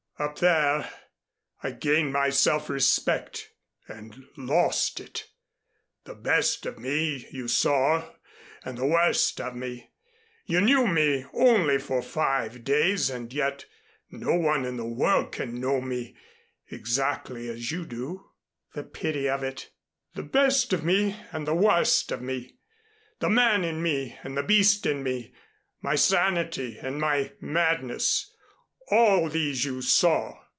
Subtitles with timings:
[0.19, 0.87] Up there
[1.63, 3.49] I gained my self respect
[3.87, 5.25] and lost it.
[6.03, 8.07] The best of me you saw
[8.63, 9.89] and the worst of me.
[10.45, 13.65] You knew me only for five days and yet
[14.11, 16.15] no one in the world can know me
[16.69, 18.29] exactly as you do."
[18.75, 19.71] "The pity of it"
[20.13, 22.57] "The best of me and the worst of me,
[23.17, 25.33] the man in me and the beast in me,
[25.81, 28.27] my sanity and my madness.
[28.89, 30.39] All these you saw.